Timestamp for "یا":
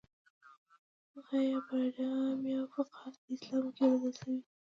2.53-2.61